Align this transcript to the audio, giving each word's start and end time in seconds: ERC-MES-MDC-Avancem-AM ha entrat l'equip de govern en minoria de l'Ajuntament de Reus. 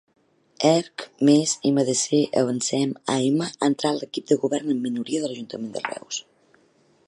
ERC-MES-MDC-Avancem-AM 0.67 3.43
ha 3.49 3.49
entrat 3.69 3.99
l'equip 4.01 4.27
de 4.33 4.39
govern 4.47 4.73
en 4.77 4.81
minoria 4.87 5.21
de 5.27 5.31
l'Ajuntament 5.33 5.73
de 5.77 5.85
Reus. 5.89 6.23